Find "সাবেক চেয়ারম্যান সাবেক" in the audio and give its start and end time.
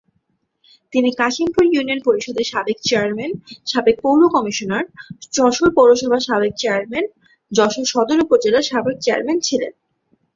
2.51-3.97